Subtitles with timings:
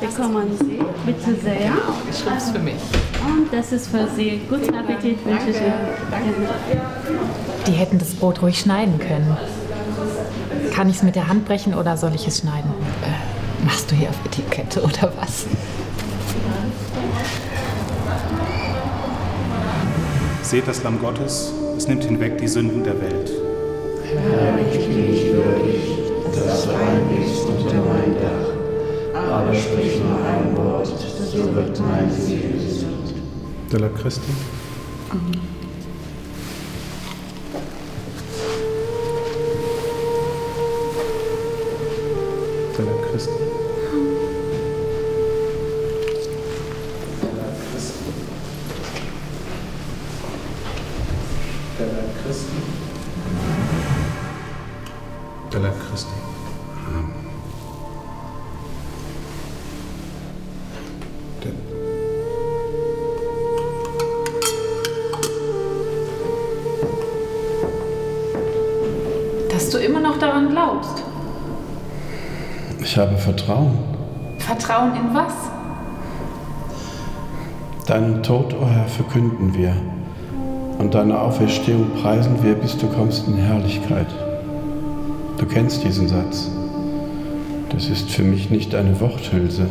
[0.00, 0.80] bekommen Sie.
[1.04, 1.72] Bitte sehr.
[2.10, 2.80] Ich schrieb's für mich.
[3.24, 4.40] Und das ist für Sie.
[4.48, 6.46] Guten Appetit wünsche ich Ihnen.
[7.66, 9.36] Die hätten das Brot ruhig schneiden können.
[10.72, 12.70] Kann ich es mit der Hand brechen oder soll ich es schneiden?
[13.64, 15.46] Machst du hier auf Etikette oder was?
[20.42, 23.32] Seht das Lamm Gottes, es nimmt hinweg die Sünden der Welt.
[24.04, 25.80] Herr, ich bin nicht würdig,
[26.32, 28.55] dass du eingehst unter mein Dach,
[29.30, 33.14] aber sprich nur ein Wort, so wird mein Seele gesund.
[33.70, 34.30] Della Christi.
[42.76, 43.32] Della Christi.
[51.78, 52.60] Della Christi.
[55.50, 57.25] Della Christi.
[69.56, 71.02] Dass du immer noch daran glaubst.
[72.78, 73.78] Ich habe Vertrauen.
[74.36, 75.32] Vertrauen in was?
[77.86, 79.74] Deinen Tod, o Herr, verkünden wir.
[80.78, 84.08] Und deine Auferstehung preisen wir, bis du kommst in Herrlichkeit.
[85.38, 86.50] Du kennst diesen Satz.
[87.70, 89.68] Das ist für mich nicht eine Worthülse.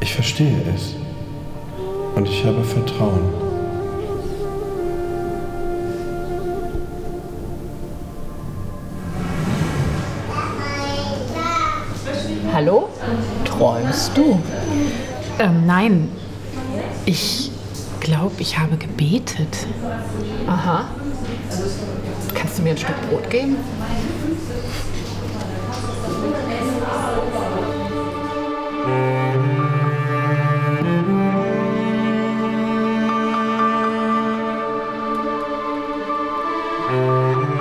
[0.00, 0.96] Ich verstehe es.
[2.16, 3.51] Und ich habe Vertrauen.
[12.64, 12.90] Hallo?
[13.44, 14.38] Träumst du?
[15.40, 16.08] Ähm, nein.
[17.06, 17.50] Ich
[17.98, 19.66] glaube, ich habe gebetet.
[20.46, 20.84] Aha.
[22.36, 23.56] Kannst du mir ein Stück Brot geben?
[36.92, 37.51] Musik